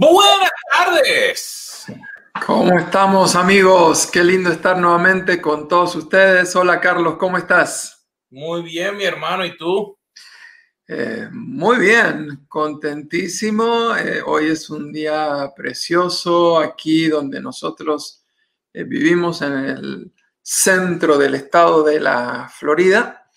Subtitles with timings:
[0.00, 1.84] Buenas tardes.
[2.46, 4.06] ¿Cómo estamos amigos?
[4.10, 6.56] Qué lindo estar nuevamente con todos ustedes.
[6.56, 8.08] Hola Carlos, ¿cómo estás?
[8.30, 9.98] Muy bien, mi hermano, ¿y tú?
[10.88, 13.94] Eh, muy bien, contentísimo.
[13.94, 18.24] Eh, hoy es un día precioso aquí donde nosotros
[18.72, 23.30] eh, vivimos en el centro del estado de la Florida.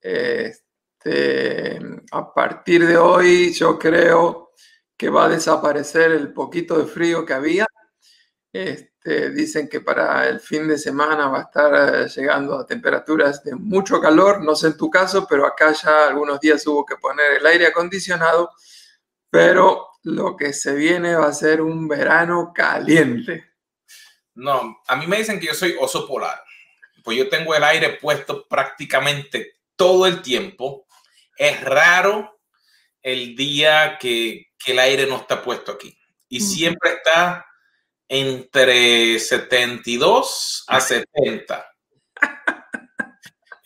[0.00, 1.80] Este,
[2.12, 4.45] a partir de hoy yo creo
[4.96, 7.66] que va a desaparecer el poquito de frío que había.
[8.52, 13.54] Este, dicen que para el fin de semana va a estar llegando a temperaturas de
[13.54, 17.34] mucho calor, no sé en tu caso, pero acá ya algunos días hubo que poner
[17.34, 18.50] el aire acondicionado,
[19.28, 23.44] pero lo que se viene va a ser un verano caliente.
[24.34, 26.42] No, a mí me dicen que yo soy oso polar,
[27.04, 30.86] pues yo tengo el aire puesto prácticamente todo el tiempo.
[31.36, 32.35] Es raro
[33.06, 35.96] el día que, que el aire no está puesto aquí
[36.28, 37.46] y siempre está
[38.08, 41.66] entre 72 a 70.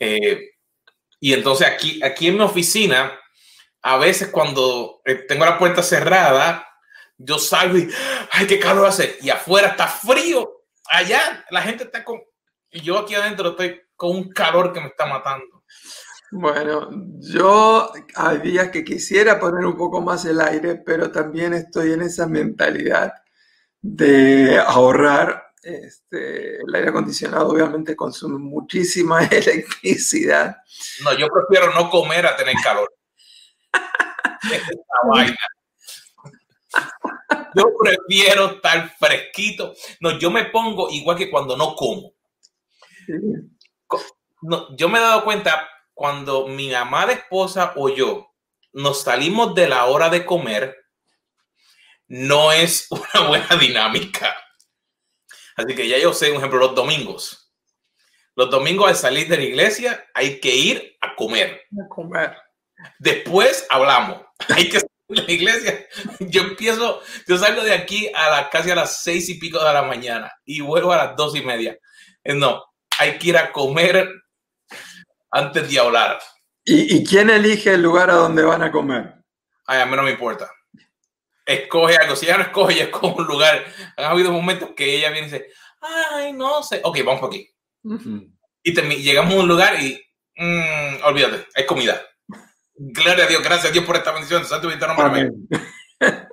[0.02, 0.52] Eh,
[1.20, 3.20] y entonces aquí, aquí en mi oficina,
[3.82, 6.66] a veces cuando eh, tengo la puerta cerrada,
[7.18, 7.86] yo salgo y,
[8.32, 9.18] ay, qué calor hace.
[9.20, 10.62] Y afuera está frío.
[10.86, 12.22] Allá la gente está con,
[12.70, 15.64] y yo aquí adentro estoy con un calor que me está matando.
[16.32, 21.92] Bueno, yo hay días que quisiera poner un poco más el aire, pero también estoy
[21.92, 23.14] en esa mentalidad
[23.80, 25.46] de ahorrar.
[25.62, 30.56] Este, el aire acondicionado obviamente consume muchísima electricidad.
[31.04, 32.92] No, yo prefiero no comer a tener calor.
[35.12, 35.36] vaina.
[37.56, 39.74] Yo prefiero estar fresquito.
[40.00, 42.12] No, yo me pongo igual que cuando no como.
[44.42, 45.68] No, yo me he dado cuenta
[46.00, 48.32] cuando mi amada esposa o yo
[48.72, 50.74] nos salimos de la hora de comer,
[52.08, 54.34] no es una buena dinámica.
[55.56, 57.52] Así que ya yo sé, un ejemplo, los domingos.
[58.34, 61.66] Los domingos al salir de la iglesia hay que ir a comer.
[61.84, 62.34] A comer.
[62.98, 64.22] Después hablamos.
[64.56, 65.86] Hay que salir de la iglesia.
[66.20, 69.74] Yo empiezo, yo salgo de aquí a la, casi a las seis y pico de
[69.74, 71.76] la mañana y vuelvo a las dos y media.
[72.24, 72.64] Eh, no,
[72.98, 74.08] hay que ir a comer
[75.30, 76.20] antes de hablar.
[76.64, 79.14] ¿Y, ¿Y, quién elige el lugar a donde van a comer?
[79.66, 80.50] Ay, a mí no me importa
[81.52, 82.16] escoge algo.
[82.16, 83.64] Si ella no escoge, ella escoge un lugar.
[83.96, 85.48] Han habido momentos que ella viene y dice,
[85.80, 86.80] ay, no sé.
[86.84, 87.48] Ok, vamos por aquí.
[88.62, 90.00] Y llegamos a un lugar y,
[90.36, 92.00] mm, olvídate, es comida.
[92.74, 94.44] Gloria a Dios, gracias a Dios por esta bendición.
[94.44, 95.30] Santo nombre.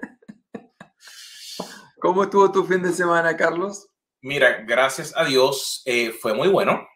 [2.00, 3.88] ¿Cómo estuvo tu fin de semana, Carlos?
[4.22, 6.88] Mira, gracias a Dios, eh, fue muy bueno.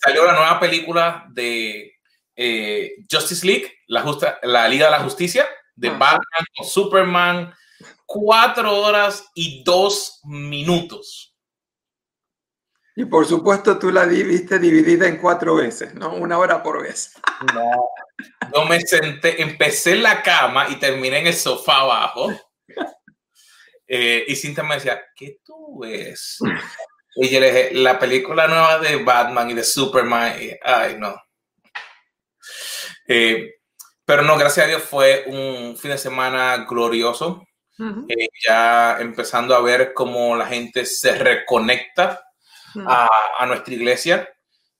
[0.00, 1.98] Salió la nueva película de
[2.36, 7.54] eh, Justice League, la, justa, la Liga de la Justicia de Batman o Superman,
[8.06, 11.34] cuatro horas y dos minutos.
[12.94, 16.14] Y por supuesto tú la viste dividida en cuatro veces, ¿no?
[16.14, 17.14] Una hora por vez.
[17.54, 17.88] No,
[18.54, 22.30] yo me senté, empecé en la cama y terminé en el sofá abajo.
[23.94, 26.38] Eh, y Cintia me decía, ¿qué tú ves?
[27.16, 30.34] Y yo le dije, la película nueva de Batman y de Superman.
[30.62, 31.14] ay, no.
[33.06, 33.54] Eh,
[34.04, 37.46] pero no, gracias a Dios fue un fin de semana glorioso.
[38.08, 42.22] Eh, ya empezando a ver cómo la gente se reconecta
[42.86, 43.08] a,
[43.38, 44.28] a, nuestra iglesia,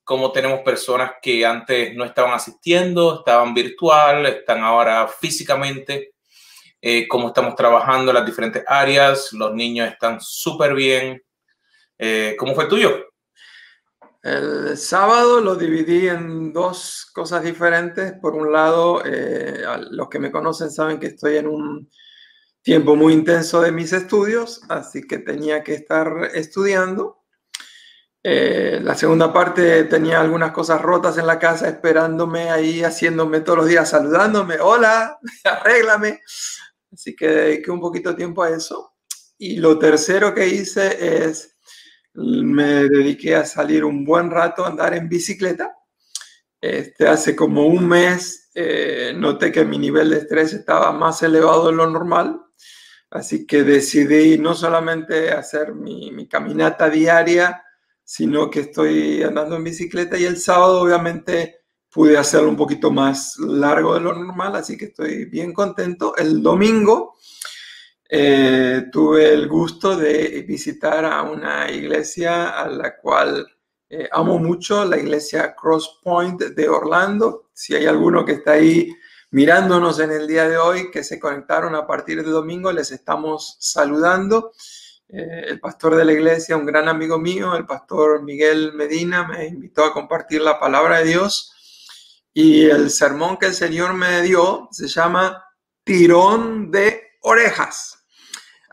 [0.05, 6.13] cómo tenemos personas que antes no estaban asistiendo, estaban virtual, están ahora físicamente,
[6.81, 11.23] eh, cómo estamos trabajando en las diferentes áreas, los niños están súper bien.
[11.99, 13.13] Eh, ¿Cómo fue el tuyo?
[14.23, 18.13] El sábado lo dividí en dos cosas diferentes.
[18.21, 21.91] Por un lado, eh, los que me conocen saben que estoy en un
[22.63, 27.23] tiempo muy intenso de mis estudios, así que tenía que estar estudiando.
[28.25, 33.59] Eh, la segunda parte tenía algunas cosas rotas en la casa esperándome ahí, haciéndome todos
[33.59, 36.21] los días, saludándome, hola, arréglame.
[36.93, 38.95] Así que dediqué un poquito de tiempo a eso.
[39.39, 41.52] Y lo tercero que hice es
[42.15, 45.77] me dediqué a salir un buen rato a andar en bicicleta.
[46.61, 51.69] Este, hace como un mes eh, noté que mi nivel de estrés estaba más elevado
[51.69, 52.41] de lo normal,
[53.11, 57.65] así que decidí no solamente hacer mi, mi caminata diaria,
[58.05, 63.39] sino que estoy andando en bicicleta y el sábado obviamente pude hacerlo un poquito más
[63.39, 66.17] largo de lo normal, así que estoy bien contento.
[66.17, 67.17] El domingo
[68.15, 73.47] eh, tuve el gusto de visitar a una iglesia a la cual
[73.89, 77.49] eh, amo mucho, la iglesia Cross Point de Orlando.
[77.55, 78.95] Si hay alguno que está ahí
[79.31, 83.57] mirándonos en el día de hoy, que se conectaron a partir de domingo, les estamos
[83.61, 84.53] saludando.
[85.09, 89.47] Eh, el pastor de la iglesia, un gran amigo mío, el pastor Miguel Medina, me
[89.47, 91.51] invitó a compartir la palabra de Dios
[92.35, 95.43] y el sermón que el Señor me dio se llama
[95.83, 98.02] Tirón de Orejas.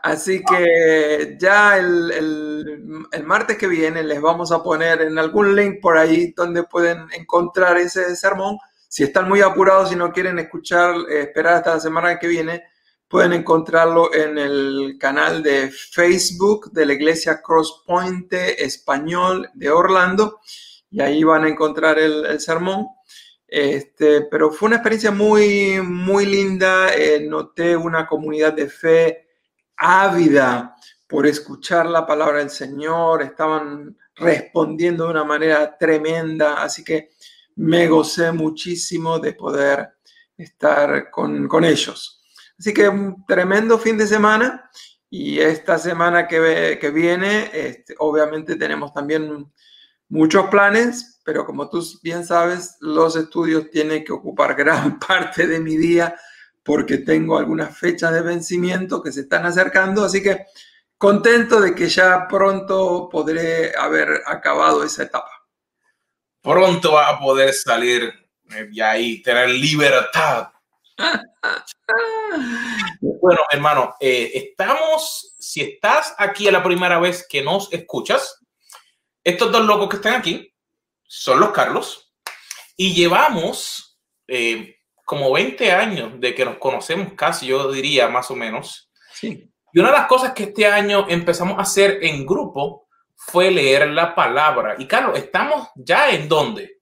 [0.02, 5.98] Así que ya el, martes que viene les vamos a poner en algún link por
[5.98, 8.58] ahí donde pueden encontrar ese sermón.
[8.88, 12.64] Si están muy apurados y no quieren escuchar, eh, esperar hasta la semana que viene,
[13.08, 20.40] pueden encontrarlo en el canal de Facebook de la Iglesia Crosspoint Español de Orlando
[20.90, 22.88] y ahí van a encontrar el, sermón.
[23.46, 26.94] Este, pero fue una experiencia muy, muy linda.
[26.94, 29.29] Eh, noté una comunidad de fe
[29.80, 30.76] ávida
[31.08, 37.10] por escuchar la palabra del Señor, estaban respondiendo de una manera tremenda, así que
[37.56, 39.88] me gocé muchísimo de poder
[40.36, 42.22] estar con, ellos.
[42.58, 44.70] Así que un tremendo fin de semana
[45.08, 49.50] y esta semana que, que viene, este, obviamente tenemos también
[50.08, 55.58] muchos planes, pero como tú bien sabes, los estudios tienen que ocupar gran parte de
[55.58, 56.14] mi día
[56.62, 60.44] porque tengo algunas fechas de vencimiento que se están acercando, así que
[60.98, 65.30] contento de que ya pronto podré haber acabado esa etapa.
[66.42, 68.12] Pronto va a poder salir
[68.70, 70.48] y ahí, tener libertad.
[73.00, 78.38] bueno, hermano, eh, estamos, si estás aquí a la primera vez que nos escuchas,
[79.22, 80.54] estos dos locos que están aquí
[81.04, 82.14] son los Carlos
[82.76, 84.79] y llevamos eh,
[85.10, 88.92] como 20 años de que nos conocemos casi, yo diría más o menos.
[89.12, 89.50] Sí.
[89.72, 92.86] Y una de las cosas que este año empezamos a hacer en grupo
[93.16, 94.76] fue leer la palabra.
[94.78, 96.78] Y Carlos, ¿estamos ya en dónde?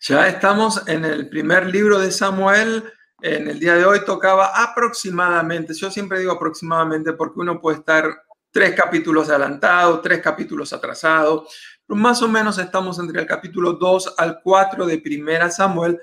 [0.00, 2.84] Ya estamos en el primer libro de Samuel.
[3.20, 8.04] En el día de hoy tocaba aproximadamente, yo siempre digo aproximadamente porque uno puede estar
[8.52, 11.52] tres capítulos adelantados, tres capítulos atrasados,
[11.84, 15.98] pero más o menos estamos entre el capítulo 2 al 4 de Primera Samuel,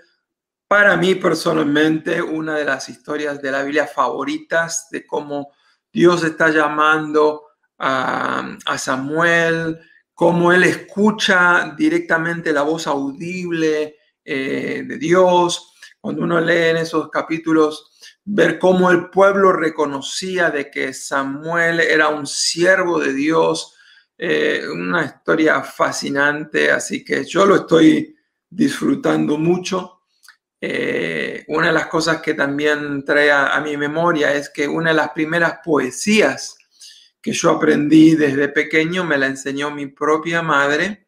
[0.69, 5.51] para mí personalmente, una de las historias de la Biblia favoritas de cómo
[5.91, 7.47] Dios está llamando
[7.79, 9.79] a, Samuel,
[10.13, 15.73] cómo él escucha directamente la voz audible eh, de Dios.
[15.99, 22.09] Cuando uno lee en esos capítulos, ver cómo el pueblo reconocía de que Samuel era
[22.09, 23.75] un siervo de Dios,
[24.19, 28.15] eh, una historia fascinante, así que yo lo estoy
[28.47, 29.98] disfrutando mucho.
[30.61, 34.95] Eh, una de las cosas que también trae a, mi memoria es que una de
[34.97, 36.57] las primeras poesías
[37.21, 41.07] que yo aprendí desde pequeño me la enseñó mi propia madre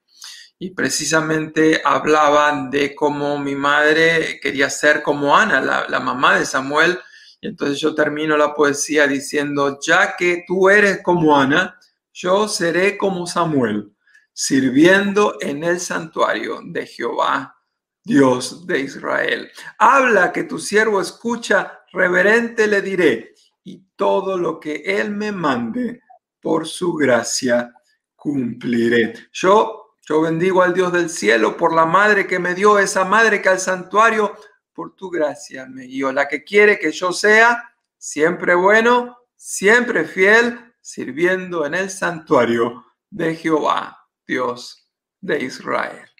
[0.57, 6.45] y precisamente hablaban de cómo mi madre quería ser como Ana, la, la mamá de
[6.45, 6.99] Samuel.
[7.41, 11.77] Y entonces yo termino la poesía diciendo, ya que tú eres como Ana,
[12.13, 13.91] yo seré como Samuel,
[14.31, 17.60] sirviendo en el santuario de Jehová
[18.03, 19.51] Dios de Israel.
[19.77, 23.33] Habla que tu siervo escucha, reverente le diré,
[23.63, 26.01] y todo lo que él me mande,
[26.41, 27.73] por su gracia
[28.15, 29.13] cumpliré.
[29.31, 33.41] Yo, yo bendigo al Dios del cielo por la madre que me dio, esa madre
[33.41, 34.35] que al santuario,
[34.73, 40.73] por tu gracia me guió, la que quiere que yo sea siempre bueno, siempre fiel,
[40.81, 46.10] sirviendo en el santuario de Jehová, Dios de Israel.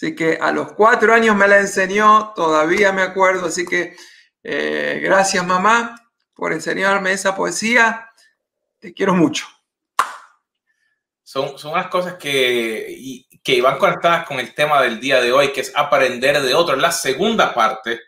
[0.00, 3.94] Así que a los cuatro años me la enseñó, todavía me acuerdo, así que
[4.42, 5.94] eh, gracias mamá
[6.34, 8.08] por enseñarme esa poesía,
[8.78, 9.44] te quiero mucho.
[11.22, 15.52] Son, son las cosas que, que van conectadas con el tema del día de hoy,
[15.52, 16.78] que es aprender de otros.
[16.78, 18.00] La segunda parte,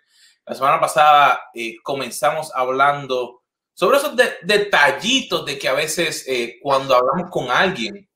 [0.47, 3.43] la semana pasada eh, comenzamos hablando
[3.75, 8.09] sobre esos detallitos de que a veces eh, cuando hablamos con alguien,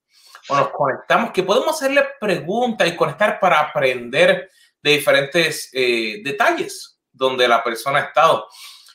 [0.49, 4.51] o nos conectamos, que podemos hacerle preguntas y conectar para aprender
[4.83, 8.49] de diferentes eh, detalles donde la persona ha estado.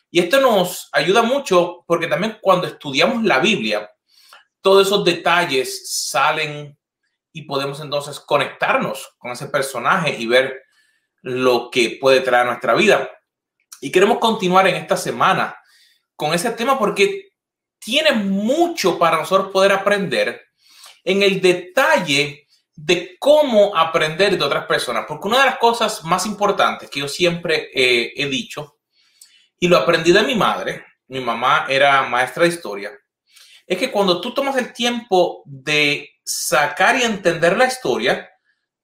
[0.10, 3.89] Y esto nos ayuda mucho porque también cuando estudiamos la Biblia,
[4.62, 6.77] todos esos detalles salen
[7.34, 10.63] y podemos entonces conectarnos con ese personaje y ver
[11.22, 13.10] lo que puede traer a nuestra vida.
[13.79, 15.58] Y queremos continuar en esta semana
[16.15, 17.31] con ese tema porque
[17.79, 20.50] tiene mucho para nosotros poder aprender
[21.03, 25.05] en el detalle de cómo aprender de otras personas.
[25.08, 28.77] Porque una de las cosas más importantes que yo siempre he dicho,
[29.60, 32.91] y lo aprendí de mi madre, mi mamá era maestra de historia,
[33.67, 38.29] es que cuando tú tomas el tiempo de sacar y entender la historia,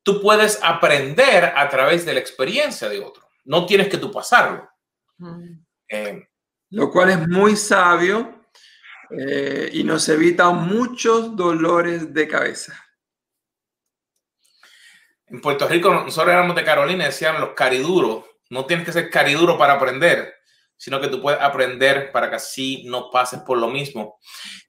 [0.04, 3.28] tú puedes aprender a través de la experiencia de otro.
[3.46, 4.70] No tienes que tú pasarlo.
[5.90, 6.28] Eh,
[6.70, 8.37] Lo cual es muy sabio
[9.10, 12.88] eh, y nos evita muchos dolores de cabeza.
[15.28, 18.26] En Puerto Rico, nosotros éramos de Carolina, decían los cariduros.
[18.50, 20.36] No tienes que ser cariduro para aprender,
[20.78, 24.20] sino que tú puedes aprender para que así no pases por lo mismo.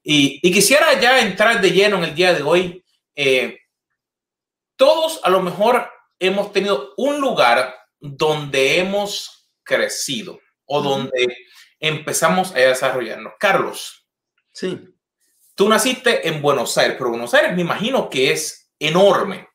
[0.03, 2.85] Y, quisiera ya entrar de lleno en el día de hoy.
[3.15, 3.59] Eh,
[4.77, 11.37] todos a lo mejor hemos tenido un lugar donde hemos crecido o donde
[11.79, 13.35] empezamos a desarrollarnos.
[13.39, 13.98] Carlos.
[14.59, 14.93] Sí.
[15.55, 19.49] Tú naciste en Buenos Aires, pero Buenos Aires me imagino que es enorme.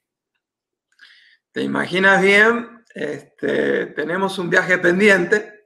[1.51, 2.86] ¿Te imaginas bien?
[2.95, 5.65] Este, tenemos un viaje pendiente.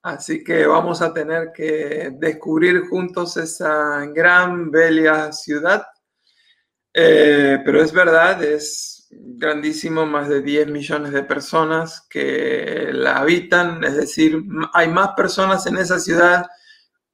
[0.00, 5.84] Así que vamos a tener que descubrir juntos esa gran, bella ciudad.
[6.94, 13.84] Eh, pero es verdad, es grandísimo, más de 10 millones de personas que la habitan,
[13.84, 16.46] es decir, hay más personas en esa ciudad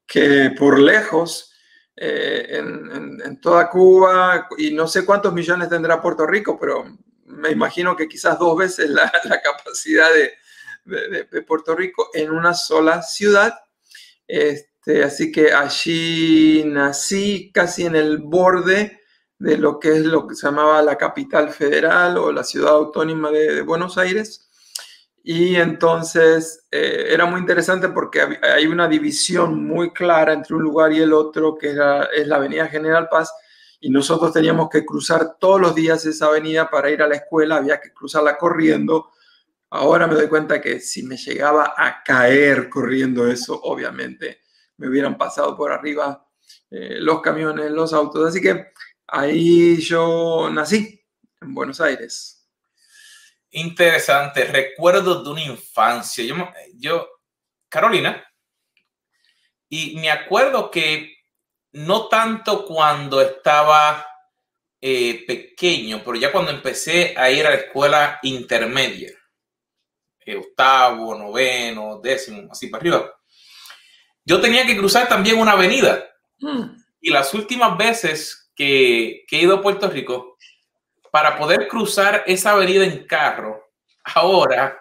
[0.09, 1.53] que por lejos
[1.95, 6.85] eh, en, toda Cuba y no sé cuántos millones tendrá Puerto Rico, pero
[7.27, 9.13] me imagino que quizás dos veces la,
[9.45, 10.33] capacidad de,
[11.43, 13.55] Puerto Rico en una sola ciudad.
[14.27, 19.03] Este, así que allí nací casi en el borde
[19.39, 23.31] de lo que es lo que se llamaba la capital federal o la ciudad autónoma
[23.31, 24.48] de, Buenos Aires.
[25.31, 30.91] Y entonces eh, era muy interesante porque hay una división muy clara entre un lugar
[30.93, 33.31] y el otro, que es la Avenida General Paz,
[33.79, 37.57] y nosotros teníamos que cruzar todos los días esa avenida para ir a la escuela,
[37.57, 39.11] había que cruzarla corriendo.
[39.69, 44.41] Ahora me doy cuenta que si me llegaba a caer corriendo eso, obviamente
[44.79, 46.27] me hubieran pasado por arriba
[46.71, 48.27] eh, los camiones, los autos.
[48.29, 48.73] Así que
[49.11, 51.01] Ahí yo nací,
[51.41, 52.38] en Buenos Aires.
[53.51, 56.25] Interesante, recuerdos de una infancia.
[56.25, 56.37] Yo,
[56.77, 57.09] yo,
[57.69, 58.25] Carolina,
[59.69, 61.19] y me acuerdo que
[61.73, 64.07] no tanto cuando estaba
[64.81, 69.11] eh, pequeño, pero ya cuando empecé a ir a la escuela intermedia,
[70.25, 73.19] eh, octavo, noveno, décimo, así para arriba,
[74.25, 76.07] yo tenía que cruzar también una avenida.
[76.39, 76.77] Hmm.
[77.01, 80.37] Y las últimas veces que, he ido a Puerto Rico,
[81.11, 83.69] para poder cruzar esa avenida en carro,
[84.05, 84.81] ahora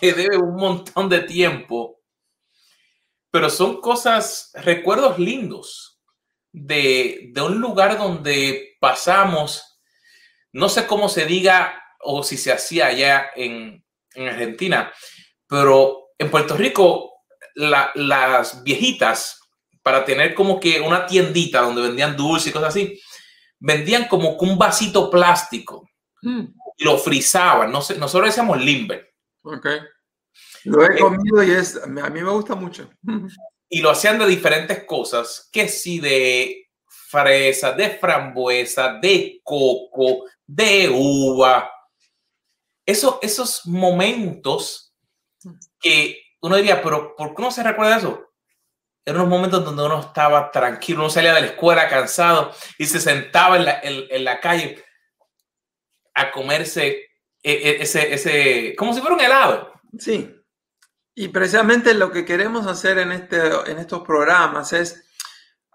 [0.00, 2.00] le debe un montón de tiempo.
[3.30, 6.00] Pero son cosas, recuerdos lindos
[6.52, 9.80] de, un lugar donde pasamos,
[10.52, 13.82] no sé cómo se diga o si se hacía allá en,
[14.16, 14.92] Argentina,
[15.48, 17.24] pero en Puerto Rico
[17.56, 19.40] las viejitas
[19.82, 23.00] para tener como que una tiendita donde vendían dulces y cosas así,
[23.64, 25.88] vendían como un vasito plástico
[26.20, 26.44] mm.
[26.76, 27.72] y lo frizaban.
[27.72, 29.14] No sé, nosotros decíamos limber.
[29.42, 29.66] Ok.
[30.64, 32.90] Lo he eh, comido y es, a mí me gusta mucho.
[33.68, 40.90] Y lo hacían de diferentes cosas, que sí, de fresa, de frambuesa, de coco, de
[40.92, 41.70] uva.
[42.84, 44.94] Eso, esos momentos
[45.80, 48.28] que uno diría, pero ¿por qué no se recuerda eso?
[49.04, 53.00] Eran unos momentos donde uno estaba tranquilo, uno salía de la escuela cansado y se
[53.00, 54.82] sentaba en la, en, la calle
[56.14, 57.10] a comerse
[57.42, 59.72] e, e, ese, ese, como si fuera un helado.
[59.98, 60.34] Sí.
[61.14, 63.38] Y precisamente lo que queremos hacer en, este,
[63.70, 65.04] en estos programas es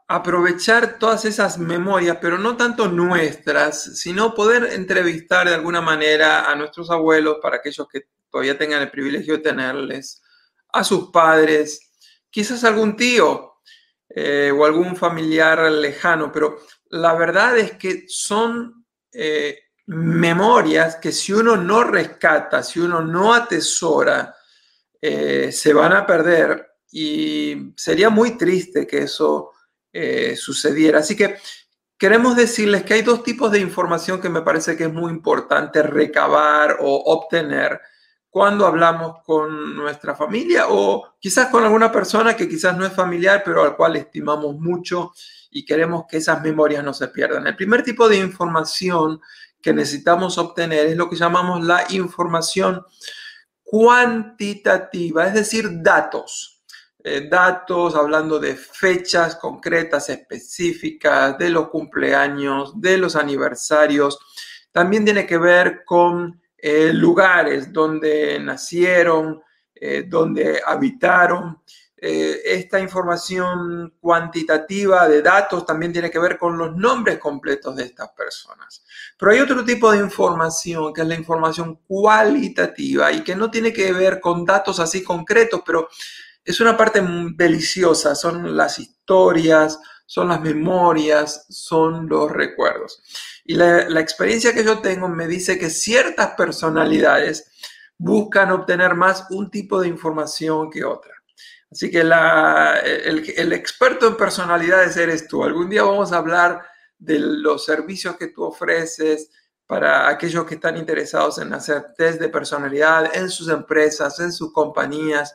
[0.08, 6.56] aprovechar todas esas memorias, pero no tanto nuestras, sino poder entrevistar de alguna manera a
[6.56, 10.24] nuestros abuelos, para aquellos que todavía tengan el privilegio de tenerles,
[10.74, 11.89] a sus padres,
[12.30, 13.50] quizás algún tío
[14.10, 16.60] eh, o algún familiar lejano, pero
[16.90, 23.34] la verdad es que son eh, memorias que si uno no rescata, si uno no
[23.34, 24.36] atesora,
[25.02, 29.52] eh, se van a perder y sería muy triste que eso
[30.36, 31.00] sucediera.
[31.00, 31.38] Así que
[31.98, 35.82] queremos decirles que hay dos tipos de información que me parece que es muy importante
[35.82, 37.82] recabar o obtener
[38.30, 43.42] cuando hablamos con nuestra familia o quizás con alguna persona que quizás no es familiar,
[43.44, 45.14] pero al cual estimamos mucho
[45.50, 47.48] y queremos que esas memorias no se pierdan.
[47.48, 49.20] El primer tipo de información
[49.62, 52.86] que necesitamos obtener es lo que llamamos la información
[53.64, 56.56] cuantitativa, es decir, datos.
[57.02, 64.20] Eh, datos hablando de fechas concretas, específicas, de los cumpleaños, de los aniversarios.
[64.72, 69.42] También tiene que ver con eh, lugares donde nacieron,
[69.74, 71.62] eh, donde habitaron,
[72.02, 77.84] eh, esta información cuantitativa de datos también tiene que ver con los nombres completos de
[77.84, 78.86] estas personas.
[79.18, 83.74] Pero hay otro tipo de información, que es la información cualitativa y que no tiene
[83.74, 85.90] que ver con datos así concretos, pero
[86.44, 87.04] es una parte
[87.36, 93.04] deliciosa, son las historias, son las memorias, son los recuerdos.
[93.50, 97.52] Y la, experiencia que yo tengo me dice que ciertas personalidades
[97.98, 101.16] buscan obtener más un tipo de información que otra.
[101.72, 105.44] Así que el, experto en personalidades eres tú.
[105.44, 106.64] Algún día vamos a hablar
[107.00, 109.32] de los servicios que tú ofreces
[109.66, 114.54] para aquellos que están interesados en hacer test de personalidad en sus empresas, en sus
[114.54, 115.34] compañías.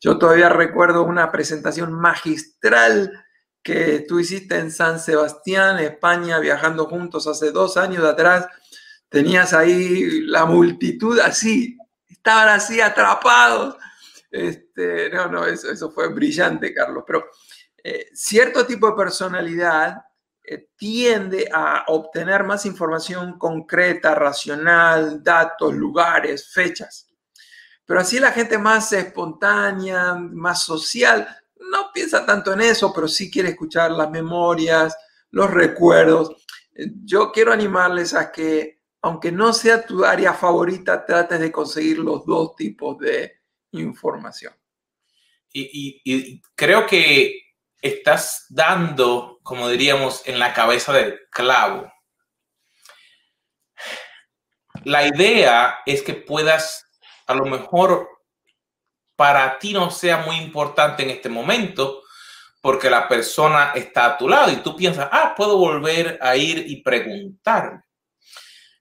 [0.00, 3.23] Yo todavía recuerdo una presentación magistral
[3.64, 8.46] que tú hiciste en San Sebastián, España, viajando juntos hace dos años atrás.
[9.08, 11.76] Tenías ahí la multitud así,
[12.08, 13.76] estaban así atrapados
[14.34, 17.04] este, no, no, eso, eso fue brillante, Carlos.
[17.06, 17.30] Pero
[17.84, 20.04] eh, cierto tipo de personalidad
[20.42, 27.06] eh, tiende a obtener más información concreta, racional, datos, lugares, fechas.
[27.86, 31.28] Pero así la gente más espontánea, más social,
[31.70, 34.96] no piensa tanto en eso, pero sí quiere escuchar las memorias,
[35.30, 36.30] los recuerdos.
[36.74, 41.98] Eh, yo quiero animarles a que, aunque no sea tu área favorita, trates de conseguir
[41.98, 43.40] los dos tipos de,
[43.72, 44.54] información.
[45.52, 47.40] Y, creo que
[47.80, 51.92] estás dando, como diríamos, en la cabeza del clavo.
[54.84, 56.86] La idea es que puedas,
[57.26, 58.13] a lo mejor
[59.16, 62.02] para ti no sea muy importante en este momento,
[62.60, 66.64] porque la persona está a tu lado y tú piensas, ah, puedo volver a ir
[66.66, 67.84] y preguntar.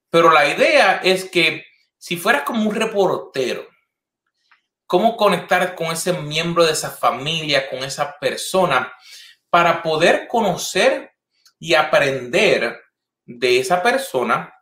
[0.10, 1.66] Pero la idea es que
[1.98, 3.68] si fueras como un reportero,
[4.86, 8.94] cómo conectar con ese miembro de esa familia, con esa persona,
[9.50, 11.12] para poder conocer
[11.60, 12.82] y aprender
[13.26, 14.54] de esa persona.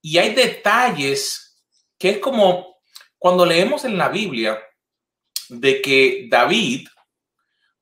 [0.00, 1.58] Y hay detalles
[1.98, 2.78] que es como
[3.18, 4.60] cuando leemos en la Biblia
[5.52, 6.88] de que David,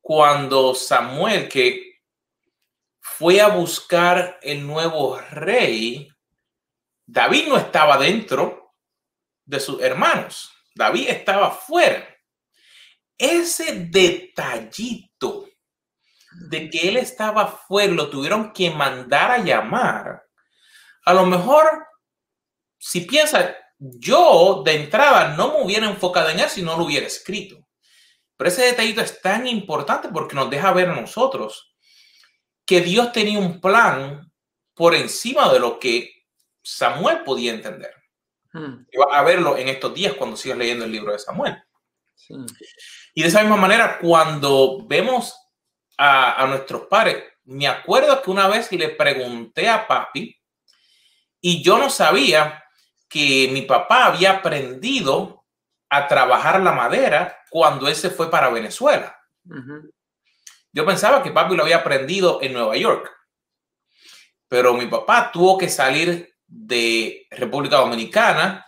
[0.00, 2.01] cuando Samuel, que
[3.01, 6.11] fue a buscar el nuevo rey,
[7.07, 8.75] David no estaba dentro
[9.44, 10.51] de sus hermanos.
[10.75, 12.07] David estaba fuera.
[13.16, 15.47] Ese detallito
[16.49, 20.25] de que él estaba fuera, lo tuvieron que mandar a llamar.
[21.05, 21.87] A lo mejor,
[22.79, 27.07] si piensa, yo de entrada no me hubiera enfocado en él si no lo hubiera
[27.07, 27.66] escrito.
[28.40, 31.74] Pero ese detallito es tan importante porque nos deja ver a nosotros
[32.64, 34.33] que Dios tenía un plan
[34.72, 36.24] por encima de lo que
[36.62, 37.92] Samuel podía entender.
[38.50, 38.87] Hmm.
[38.90, 41.62] Y a verlo en estos días cuando sigas leyendo el libro de Samuel.
[43.12, 45.37] Y de esa misma manera, cuando vemos
[45.98, 50.35] a, a, nuestros padres, me acuerdo que una vez le pregunté a papi
[51.42, 52.64] y yo no sabía
[53.07, 55.39] que mi papá había aprendido
[55.90, 59.20] a trabajar la madera cuando él se fue para Venezuela.
[60.72, 63.11] Yo pensaba que papi lo había aprendido en Nueva York,
[64.48, 68.64] pero mi papá tuvo que salir de República Dominicana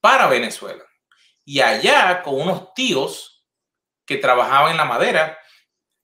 [0.00, 0.82] para Venezuela.
[1.44, 3.44] Y allá, con unos tíos
[4.06, 5.38] que trabajaban en la madera,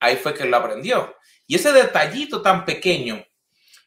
[0.01, 1.17] ahí fue que lo aprendió.
[1.47, 3.25] Y ese detallito tan pequeño,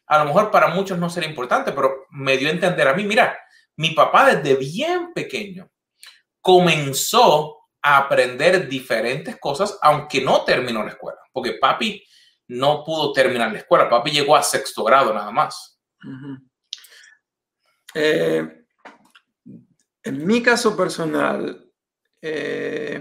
[0.06, 3.04] a lo mejor para muchos no será importante, pero me dio a entender a mí,
[3.04, 3.38] mira,
[3.76, 5.70] mi papá desde bien pequeño
[6.40, 12.02] comenzó a aprender diferentes cosas, aunque no terminó la escuela, porque papi
[12.48, 15.80] no pudo terminar la escuela, papi llegó a sexto grado nada más.
[17.94, 18.64] Eh,
[20.02, 21.70] en mi caso personal,
[22.22, 23.00] eh,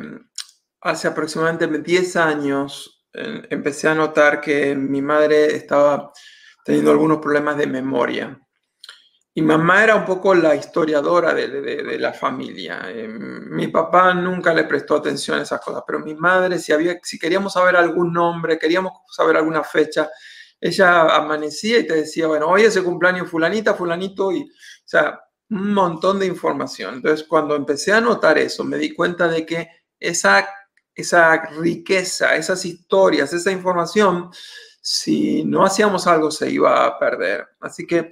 [0.81, 6.11] hace aproximadamente 10 años eh, empecé a notar que mi madre estaba
[6.63, 8.39] teniendo algunos problemas de memoria.
[9.39, 12.91] Y mamá era un poco la historiadora de, la familia.
[13.07, 17.17] mi papá nunca le prestó atención a esas cosas, pero mi madre, si, había, si
[17.17, 20.09] queríamos saber algún nombre, queríamos saber alguna fecha,
[20.59, 24.47] ella amanecía y te decía, bueno, hoy es el cumpleaños fulanita, fulanito, y, o
[24.83, 25.17] sea,
[25.51, 26.95] un montón de información.
[26.95, 30.49] Entonces, cuando empecé a notar eso, me di cuenta de que esa,
[30.93, 34.31] esa riqueza, esas historias, esa información,
[34.81, 37.47] si no hacíamos algo, se iba a perder.
[37.61, 38.11] Así que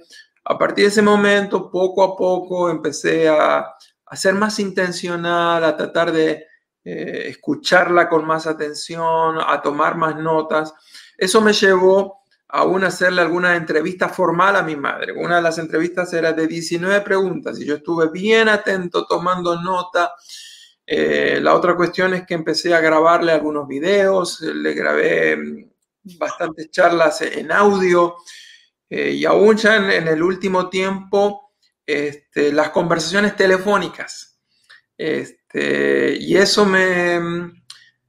[0.50, 3.66] a partir de ese momento, poco a poco, empecé a,
[4.06, 6.46] a ser más intencional, a tratar de
[6.84, 10.72] eh, escucharla con más atención, a tomar más notas.
[11.18, 15.12] Eso me llevó aún hacerle alguna entrevista formal a mi madre.
[15.12, 20.14] Una de las entrevistas era de 19 preguntas y yo estuve bien atento tomando nota
[20.90, 26.70] Eh, la otra cuestión es que empecé a grabarle algunos videos, le grabé mm, bastantes
[26.70, 28.16] charlas en audio
[28.90, 31.52] eh, y aún ya en, el último tiempo
[31.86, 34.40] este, las conversaciones telefónicas.
[34.96, 37.20] Este, y eso me,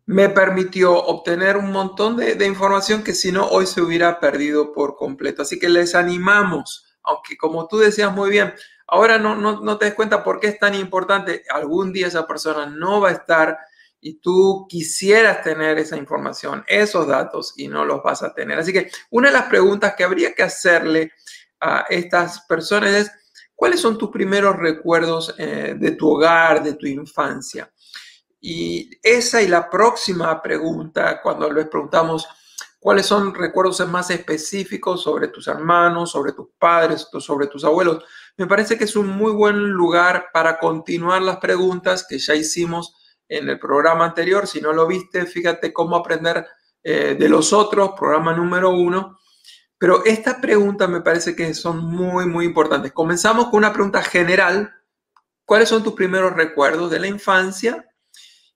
[0.05, 4.95] me, permitió obtener un montón de, información que si no hoy se hubiera perdido por
[4.95, 5.43] completo.
[5.43, 8.53] Así que les animamos, aunque como tú decías muy bien,
[8.91, 11.43] Ahora no, no, te des cuenta por qué es tan importante.
[11.51, 13.59] Algún día esa persona no va a estar
[14.01, 18.59] y tú quisieras tener esa información, esos datos y no los vas a tener.
[18.59, 21.11] Así que una de las preguntas que habría que hacerle
[21.59, 23.11] a estas personas es,
[23.55, 27.71] ¿cuáles son tus primeros recuerdos eh, de tu hogar, de tu infancia?
[28.39, 32.25] Y esa y la próxima pregunta, cuando les preguntamos
[32.79, 38.01] cuáles son recuerdos más específicos sobre tus hermanos, sobre tus padres, sobre tus abuelos,
[38.37, 42.95] me parece que es un muy buen lugar para continuar las preguntas que ya hicimos
[43.29, 44.47] en el programa anterior.
[44.47, 46.45] Si no lo viste, fíjate cómo aprender
[46.83, 49.19] eh, de los otros, programa número uno.
[49.77, 52.91] Pero estas preguntas me parece que son muy, muy importantes.
[52.91, 54.73] Comenzamos con una pregunta general.
[55.45, 57.85] ¿Cuáles son tus primeros recuerdos de la infancia?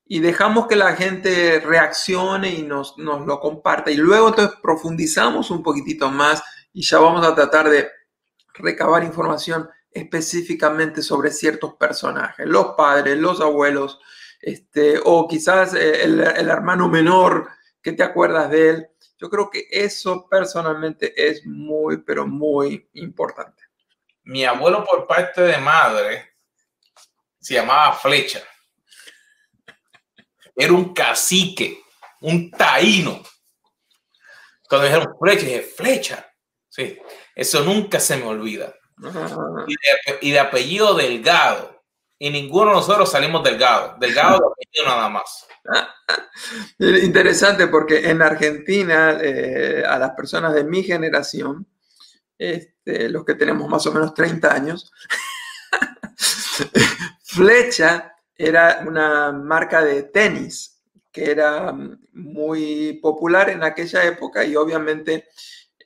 [0.06, 3.94] Y dejamos que la gente reaccione y nos, nos lo comparte.
[3.94, 7.90] Y luego entonces profundizamos un poquitito más y ya vamos a tratar de
[8.56, 14.00] recabar información específicamente sobre ciertos personajes, los padres, los abuelos,
[14.44, 17.50] este, o quizás eh, el, hermano menor
[17.82, 18.90] que te acuerdas de él.
[19.18, 23.64] Yo creo que eso personalmente es muy, pero muy importante.
[24.24, 26.34] Mi abuelo por parte de madre
[27.40, 28.44] se llamaba Flecha.
[30.56, 31.82] Era un cacique,
[32.20, 33.24] un taíno.
[34.68, 36.30] Cuando dijeron Flecha, dije, Flecha.
[36.68, 37.00] Sí,
[37.34, 38.76] eso nunca se me olvida.
[40.20, 41.73] Y de, apellido Delgado.
[42.24, 43.98] Y ninguno de nosotros salimos Delgado.
[44.00, 44.56] Delgado
[44.86, 45.46] nada más.
[46.80, 51.68] Interesante porque en Argentina, eh, a las personas de mi generación,
[52.38, 54.90] este, los que tenemos más o menos 30 años,
[57.24, 60.82] Flecha era una marca de tenis
[61.12, 61.76] que era
[62.14, 65.28] muy popular en aquella época y obviamente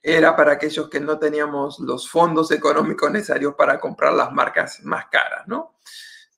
[0.04, 5.08] era para aquellos que no teníamos los fondos económicos necesarios para comprar las marcas más
[5.08, 5.78] caras, ¿no?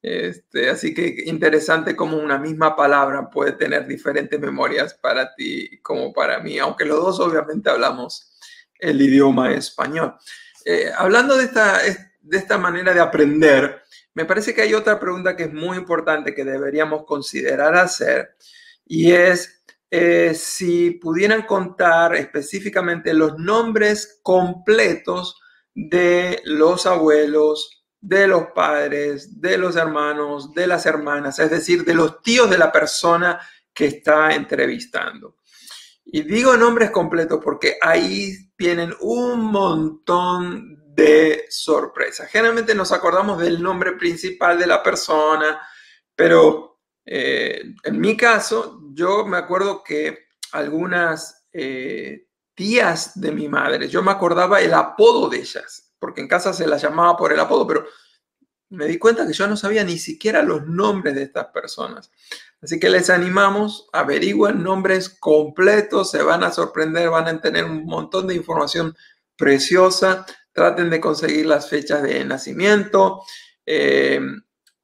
[0.02, 6.14] Este, así que interesante como una misma palabra puede tener diferentes memorias para ti como
[6.14, 8.38] para mí, aunque los dos obviamente hablamos
[8.80, 10.16] el idioma español.
[10.66, 11.80] Eh, hablando de esta,
[12.22, 13.84] de esta manera de aprender,
[14.14, 18.36] me parece que hay otra pregunta que es muy importante que deberíamos considerar hacer
[18.86, 25.40] y es eh, si pudieran contar específicamente los nombres completos
[25.74, 31.94] de los abuelos, de los padres, de los hermanos, de las hermanas, es decir, de
[31.94, 33.40] los tíos de la persona
[33.74, 35.38] que está entrevistando.
[36.06, 42.30] Y digo nombres completos porque ahí tienen un montón de sorpresas.
[42.30, 45.62] Generalmente nos acordamos del nombre principal de la persona,
[46.16, 53.88] pero eh, en mi caso, yo me acuerdo que algunas eh, tías de mi madre,
[53.88, 57.40] yo me acordaba el apodo de ellas, porque en casa se las llamaba por el
[57.40, 57.86] apodo, pero
[58.70, 62.12] me di cuenta que yo no sabía ni siquiera los nombres de estas personas.
[62.62, 67.86] Así que les animamos, averigüen nombres completos, se van a sorprender, van a tener un
[67.86, 68.96] montón de información
[69.36, 73.24] preciosa, traten de conseguir las fechas de nacimiento.
[73.66, 74.20] Eh,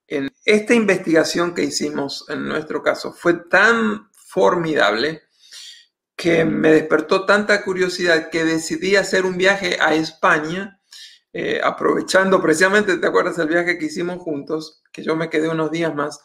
[0.07, 5.23] en esta investigación que hicimos en nuestro caso fue tan formidable
[6.15, 10.74] que me despertó tanta curiosidad que decidí hacer un viaje a España,
[11.37, 14.81] eh, aprovechando precisamente, ¿te acuerdas el viaje que hicimos juntos?
[14.93, 16.21] Que yo me quedé unos días más,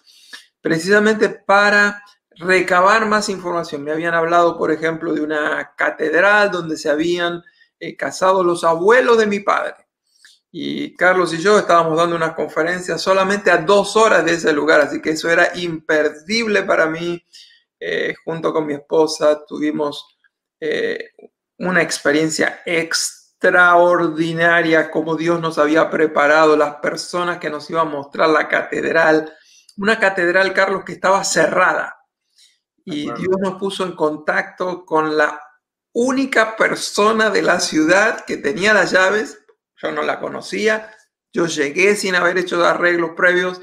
[0.61, 2.05] precisamente para
[2.37, 3.83] recabar más información.
[3.83, 7.43] Me habían hablado, por ejemplo, de una catedral donde se habían
[7.81, 9.75] eh, casado los abuelos de mi padre
[10.53, 14.81] y Carlos y yo estábamos dando una conferencia solamente a dos horas de ese lugar,
[14.81, 17.21] así que eso era imperdible para mí.
[17.81, 20.21] Eh, junto con mi esposa tuvimos
[21.59, 22.61] una experiencia
[23.41, 29.33] extraordinaria, como Dios nos había preparado, las personas que nos iban a mostrar la catedral,
[29.77, 31.97] una catedral, Carlos, que estaba cerrada.
[32.85, 35.41] Y Dios nos puso en contacto con la
[35.93, 39.41] única persona de la ciudad que tenía las llaves
[39.83, 40.95] yo no la conocía,
[41.33, 43.61] yo llegué sin haber hecho arreglos previos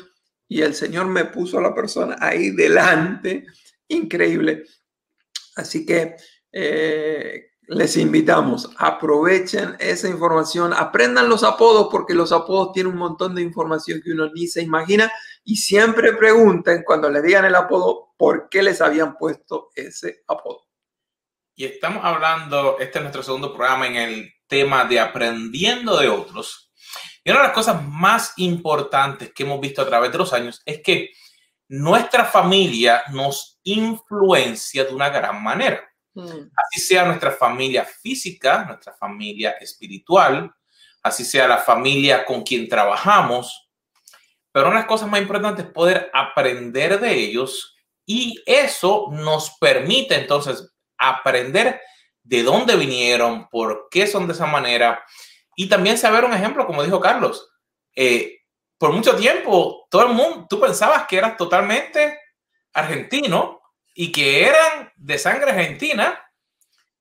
[0.47, 3.45] y el Señor me puso a la persona ahí delante,
[3.87, 4.65] increíble.
[5.55, 6.15] Así que
[6.51, 13.35] eh, les invitamos, aprovechen esa información, aprendan los apodos porque los apodos tienen un montón
[13.35, 15.11] de información que uno ni se imagina
[15.43, 20.67] y siempre pregunten cuando le digan el apodo por qué les habían puesto ese apodo.
[21.55, 26.71] Y estamos hablando, este es nuestro segundo programa en el tema de aprendiendo de otros.
[27.23, 30.61] Y una de las cosas más importantes que hemos visto a través de los años
[30.65, 31.09] es que
[31.67, 35.81] nuestra familia nos influencia de una gran manera.
[36.17, 36.49] Mm.
[36.55, 40.51] Así sea nuestra familia física, nuestra familia espiritual,
[41.03, 43.69] así sea la familia con quien trabajamos.
[44.51, 49.57] Pero una de las cosas más importantes es poder aprender de ellos y eso nos
[49.59, 51.79] permite entonces aprender
[52.23, 55.03] de dónde vinieron, por qué son de esa manera
[55.55, 57.47] y también saber un ejemplo, como dijo Carlos.
[57.95, 58.39] Eh,
[58.79, 62.19] por mucho tiempo, todo el mundo, tú pensabas que eras totalmente
[62.73, 63.56] argentino
[63.99, 66.23] y que eran de sangre argentina,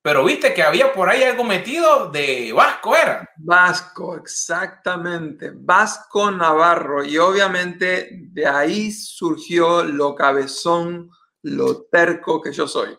[0.01, 3.29] pero viste que había por ahí algo metido de vasco, ¿era?
[3.37, 7.05] Vasco, exactamente, vasco navarro.
[7.05, 11.11] Y obviamente de ahí surgió lo cabezón,
[11.43, 12.97] lo terco que yo soy.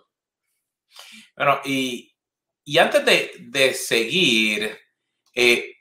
[1.36, 2.14] Bueno, y,
[2.80, 4.78] antes de, seguir,
[5.34, 5.74] eh,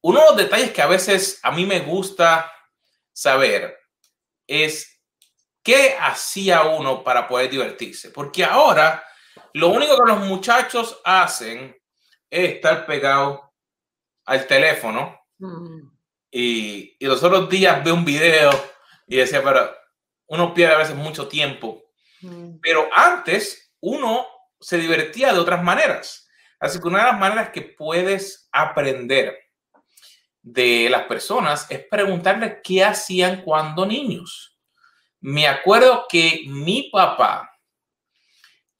[0.00, 2.52] uno de los detalles que a veces a mí me gusta
[3.12, 3.78] saber
[4.44, 4.97] es
[5.68, 8.08] ¿Qué hacía uno para poder divertirse?
[8.08, 9.04] Porque ahora
[9.52, 11.76] lo único que los muchachos hacen
[12.30, 13.52] es estar pegado
[14.24, 15.80] al teléfono mm.
[16.30, 18.50] y, y, los otros días ve un video
[19.06, 19.70] y decía, pero
[20.28, 21.84] uno pierde a veces mucho tiempo.
[22.22, 22.60] Mm.
[22.62, 24.26] Pero antes uno
[24.58, 26.30] se divertía de otras maneras.
[26.58, 29.36] Así que una de las maneras que puedes aprender
[30.40, 34.57] de las personas es preguntarles qué hacían cuando niños
[35.20, 37.50] me acuerdo que mi papá,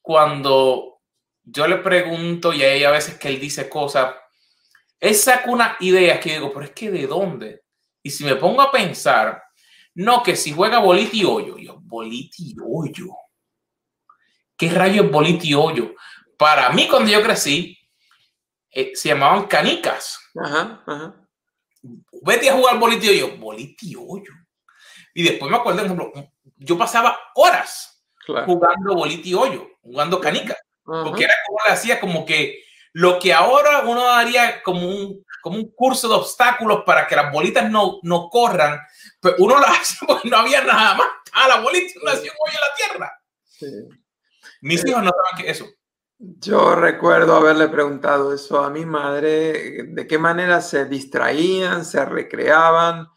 [0.01, 1.01] cuando
[1.43, 4.15] yo le pregunto y hay a veces que él dice cosas,
[4.99, 7.63] él saca una idea que digo, pero es que ¿de dónde?
[8.03, 9.41] Y si me pongo a pensar,
[9.95, 13.07] no, que si juega boliti hoyo, yo, boliti hoyo.
[14.57, 15.95] ¿Qué rayo es boliti hoyo?
[16.37, 17.77] Para mí, cuando yo crecí,
[18.71, 20.19] eh, se llamaban canicas.
[20.35, 21.27] Ajá, ajá.
[22.21, 24.31] Vete a jugar boliti hoyo, boliti hoyo.
[25.19, 28.05] Y después me acuerdo, por ejemplo, yo pasaba horas
[28.45, 33.81] jugando boliti hoyo, jugando canica, porque era como le hacía como que lo que ahora
[33.81, 38.29] uno haría como un, como un curso de obstáculos para que las bolitas no, no
[38.29, 38.79] corran,
[39.19, 41.07] pues uno lo hace porque no había nada más.
[41.33, 43.21] a la bolita no hacía hoyo en la tierra.
[44.61, 45.67] Mis hijos no saben que eso.
[46.17, 53.09] Yo recuerdo haberle preguntado eso a mi madre, de qué manera se distraían, se recreaban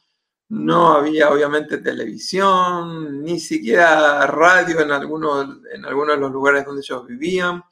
[0.52, 6.82] no había obviamente televisión, ni siquiera radio en algunos, en algunos de los lugares donde
[6.82, 7.64] ellos vivían.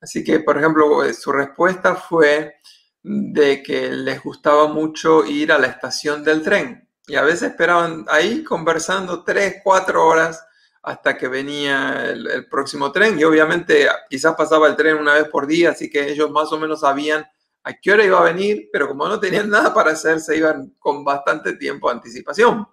[0.00, 2.56] Así que, por ejemplo, eh, su respuesta fue
[3.04, 6.88] de que les gustaba mucho ir a la estación del tren.
[7.06, 10.44] Y a veces esperaban ahí conversando tres, cuatro horas
[10.82, 13.16] hasta que venía el, el próximo tren.
[13.16, 16.58] Y obviamente quizás pasaba el tren una vez por día, así que ellos más o
[16.58, 17.24] menos sabían
[17.64, 20.74] a qué hora iba a venir, pero como no tenían nada para hacer, se iban
[20.78, 22.66] con bastante tiempo de anticipación.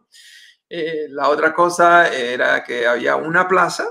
[0.68, 3.88] Eh, la otra cosa era que había una plaza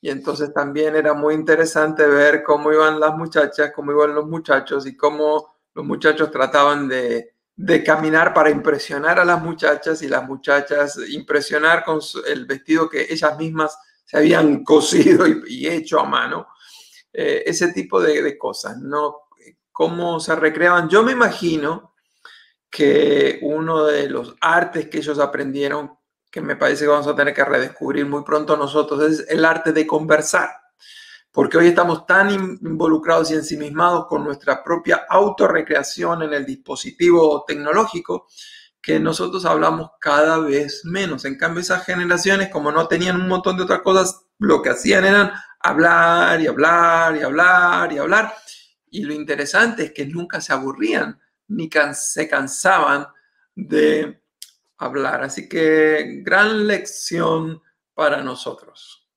[0.00, 4.84] y entonces también era muy interesante ver cómo iban las muchachas, cómo iban los muchachos
[4.86, 10.24] y cómo los muchachos trataban de, de caminar para impresionar a las muchachas y las
[10.26, 16.48] muchachas impresionar con el vestido que ellas mismas se habían cosido y, hecho a mano.
[17.12, 19.21] Eh, ese tipo de, de, cosas, ¿no?
[19.72, 20.88] Cómo se recreaban.
[20.88, 21.94] Yo me imagino
[22.70, 25.98] que uno de los artes que ellos aprendieron,
[26.30, 29.72] que me parece que vamos a tener que redescubrir muy pronto nosotros, es el arte
[29.72, 30.50] de conversar.
[31.30, 38.26] Porque hoy estamos tan involucrados y ensimismados con nuestra propia autorrecreación en el dispositivo tecnológico
[38.82, 41.24] que nosotros hablamos cada vez menos.
[41.24, 45.04] En cambio, esas generaciones, como no tenían un montón de otras cosas, lo que hacían
[45.04, 48.34] eran hablar y hablar y hablar y hablar.
[48.92, 53.06] Y lo interesante es que nunca se aburrían ni se cansaban
[53.54, 54.20] de
[54.76, 55.22] hablar.
[55.22, 57.62] Así que gran lección
[57.94, 59.08] para nosotros.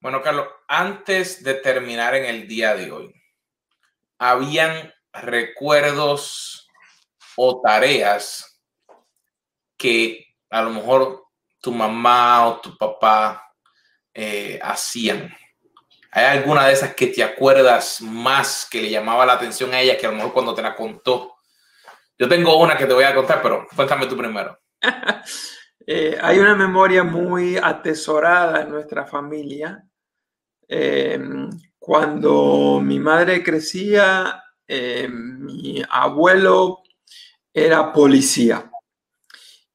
[0.00, 3.12] Bueno, Carlos, antes de terminar en el día de hoy,
[4.18, 6.68] ¿habían recuerdos
[7.34, 8.62] o tareas
[9.76, 11.24] que a lo mejor
[11.60, 13.52] tu mamá o tu papá
[14.14, 15.34] eh, hacían
[16.14, 19.96] ¿Hay alguna de esas que te acuerdas más que le llamaba la atención a ella
[19.96, 21.36] que a lo mejor cuando te la contó?
[22.18, 24.58] Yo tengo una que te voy a contar, pero cuéntame tú primero.
[25.84, 29.84] Eh, hay una memoria muy atesorada en nuestra familia.
[30.68, 36.82] Em, cuando mi madre crecía, eh, mi abuelo
[37.52, 38.70] era policía.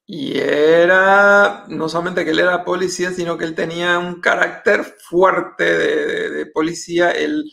[0.10, 5.66] Y era, no solamente que él era policía, sino que él tenía un carácter fuerte
[5.66, 7.12] de, policía.
[7.12, 7.44] Él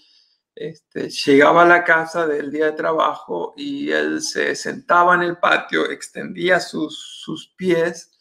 [0.54, 5.38] este, llegaba a la casa del día de trabajo y él se sentaba en el
[5.38, 8.12] patio, extendía sus, sus pies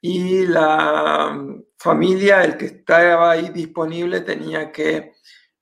[0.00, 1.38] y la
[1.76, 5.12] familia, el que estaba ahí disponible, tenía que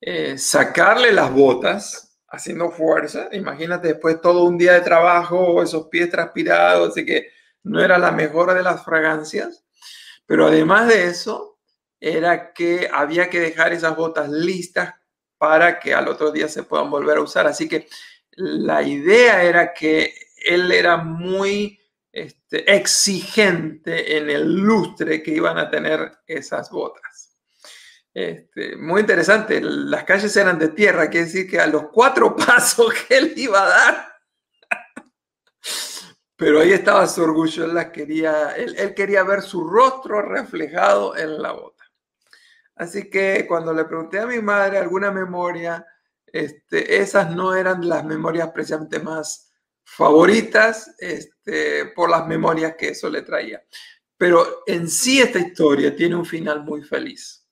[0.01, 3.29] eh, sacarle las botas haciendo fuerza.
[3.33, 7.36] Imagínate después todo un día de trabajo, esos pies transpirados, así que
[7.67, 9.65] no era la mejor de las fragancias.
[10.25, 11.59] Pero además de eso,
[12.01, 14.95] era que había que dejar esas botas listas
[15.37, 17.47] para que al otro día se puedan volver a usar.
[17.47, 17.89] Así que
[18.33, 21.81] la idea era que él era muy
[22.13, 27.37] este, exigente en el lustre que iban a tener esas botas.
[28.15, 32.95] Este, muy interesante, las calles eran de tierra, quiere decir que a los cuatro pasos
[32.95, 34.16] que él iba a dar,
[36.37, 41.41] pero ahí estaba su orgullo, él, las quería, él, quería ver su rostro reflejado en
[41.41, 41.85] la bota.
[42.75, 45.87] Así que cuando le pregunté a mi madre alguna memoria,
[46.27, 49.51] este, esas no eran las memorias precisamente más
[49.83, 53.63] favoritas este, por las memorias que eso le traía.
[54.19, 57.47] Pero en sí esta historia tiene un final muy feliz,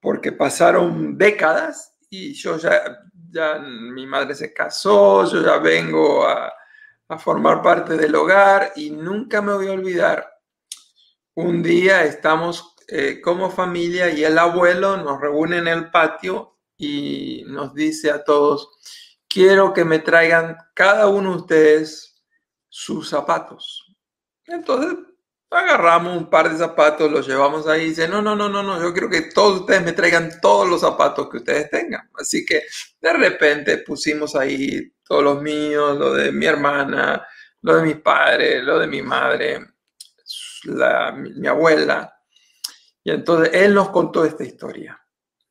[0.00, 2.98] porque pasaron décadas y yo ya,
[3.30, 6.52] ya mi madre se casó, yo ya vengo a,
[7.12, 10.32] a formar parte del hogar y nunca me voy a olvidar.
[11.34, 17.44] Un día estamos eh, como familia y el abuelo nos reúne en el patio y
[17.46, 18.70] nos dice a todos,
[19.28, 22.22] quiero que me traigan cada uno de ustedes
[22.68, 23.94] sus zapatos.
[24.46, 24.96] Entonces
[25.56, 28.80] agarramos un par de zapatos, los llevamos ahí y dice, no, no, no, no, no,
[28.80, 32.10] yo quiero que todos ustedes me traigan todos los zapatos que ustedes tengan.
[32.14, 32.62] Así que
[33.00, 37.26] de repente pusimos ahí todos los míos, lo de mi hermana,
[37.62, 39.66] lo de mis padres, lo de mi madre,
[41.16, 42.14] mi abuela.
[43.04, 45.00] Y entonces él nos contó esta historia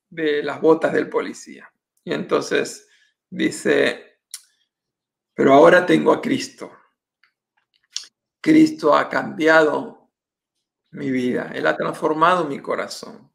[0.08, 1.72] de las botas del policía.
[2.04, 2.88] Y entonces
[3.34, 4.18] Dice,
[5.34, 6.70] pero ahora tengo a Cristo.
[8.42, 10.10] Cristo ha cambiado
[10.90, 13.32] mi vida, Él ha transformado mi corazón.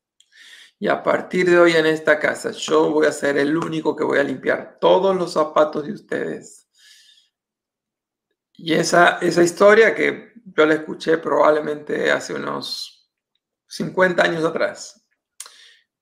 [0.80, 4.04] Y a partir de hoy en esta casa, yo voy a ser el único que
[4.04, 6.68] voy a limpiar todos los zapatos de ustedes.
[8.54, 13.12] Y esa, esa historia que yo la escuché probablemente hace unos
[13.68, 15.08] 50 años atrás,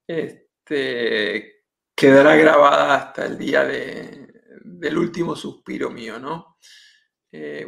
[0.06, 1.64] este,
[1.94, 6.58] quedará grabada hasta el día del último suspiro mío, ¿no?
[7.32, 7.66] Eh,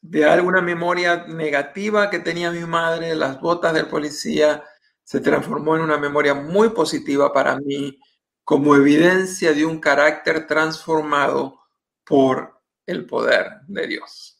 [0.00, 4.64] de alguna memoria negativa que tenía mi madre, las botas del policía,
[5.02, 7.98] se transformó en una memoria muy positiva para mí,
[8.44, 11.60] como evidencia de un carácter transformado
[12.04, 14.38] por el poder de Dios.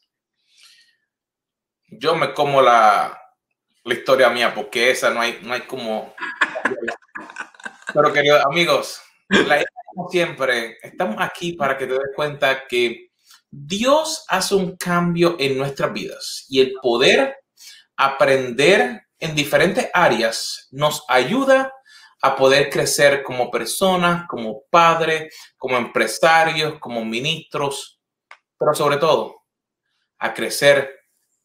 [1.87, 3.19] Yo me como la,
[3.83, 6.13] la historia mía, porque esa no hay, no hay como...
[7.93, 13.08] Pero queridos amigos, la idea, como siempre, estamos aquí para que te des cuenta que
[13.51, 17.37] Dios hace un cambio en nuestras vidas y el poder
[17.95, 21.73] aprender en diferentes áreas nos ayuda
[22.21, 27.99] a poder crecer como personas, como padres, como empresarios, como ministros,
[28.57, 29.43] pero sobre todo
[30.19, 30.99] a crecer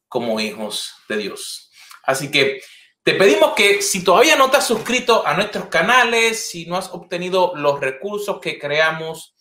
[0.09, 1.71] como hijos de Dios.
[2.03, 2.61] Así que
[3.03, 6.89] te pedimos que si todavía no te has suscrito a nuestros canales, si no has
[6.93, 9.34] obtenido los recursos que creamos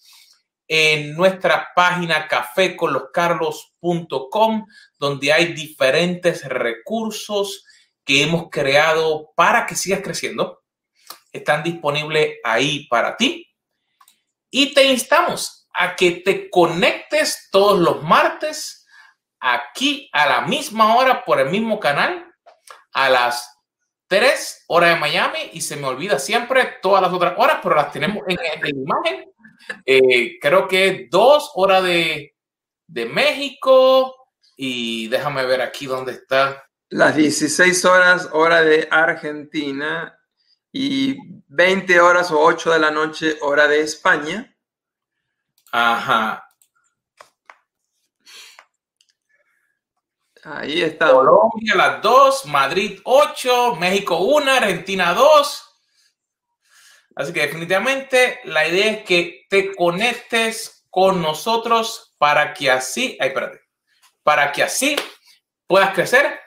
[0.67, 4.65] en nuestra página caféconloscarlos.com,
[4.97, 7.65] donde hay diferentes recursos
[8.03, 10.63] que hemos creado para que sigas creciendo,
[11.31, 13.49] están disponibles ahí para ti.
[14.49, 18.85] Y te instamos a que te conectes todos los martes
[19.39, 22.31] aquí a la misma hora por el mismo canal
[22.93, 23.49] a las
[24.07, 27.91] tres horas de Miami y se me olvida siempre todas las otras horas, pero las
[27.91, 29.31] tenemos en, la imagen.
[29.85, 32.35] Eh, creo que dos horas de,
[32.87, 34.15] de México
[34.55, 36.65] y déjame ver aquí dónde está.
[36.89, 40.19] Las 16 horas hora de Argentina
[40.71, 44.55] y 20 horas o 8 de la noche hora de España.
[45.71, 46.47] Ajá.
[50.43, 51.11] Ahí está.
[51.11, 55.72] Colombia las dos, Madrid 8, México 1, Argentina 2.
[57.15, 63.29] Así que definitivamente la idea es que te conectes con nosotros para que así, ay,
[63.29, 63.61] espérate,
[64.23, 64.95] para que así
[65.67, 66.39] puedas crecer.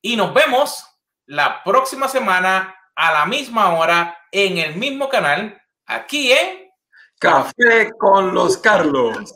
[0.00, 0.84] Y nos vemos
[1.26, 6.70] la próxima semana a la misma hora en el mismo canal aquí en
[7.18, 9.34] Café con los Carlos.